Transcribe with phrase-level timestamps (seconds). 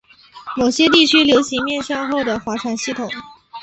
[0.57, 3.07] 某些地区流行面向后的划船系统。